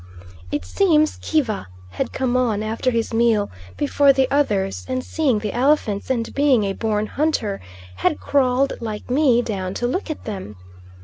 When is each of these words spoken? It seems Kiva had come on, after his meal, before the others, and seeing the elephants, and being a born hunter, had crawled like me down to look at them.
It 0.51 0.65
seems 0.65 1.19
Kiva 1.21 1.67
had 1.91 2.11
come 2.11 2.35
on, 2.35 2.63
after 2.63 2.89
his 2.89 3.13
meal, 3.13 3.51
before 3.77 4.11
the 4.11 4.27
others, 4.31 4.83
and 4.89 5.03
seeing 5.03 5.37
the 5.37 5.53
elephants, 5.53 6.09
and 6.09 6.33
being 6.33 6.63
a 6.63 6.73
born 6.73 7.05
hunter, 7.05 7.61
had 7.97 8.19
crawled 8.19 8.73
like 8.81 9.11
me 9.11 9.43
down 9.43 9.75
to 9.75 9.85
look 9.85 10.09
at 10.09 10.25
them. 10.25 10.55